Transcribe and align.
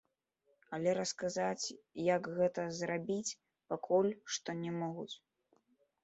Але 0.75 0.93
расказаць, 0.99 1.65
як 2.15 2.29
гэта 2.37 2.65
зрабіць, 2.79 3.35
пакуль 3.73 4.09
што 4.39 4.55
не 4.63 4.71
могуць. 4.79 5.13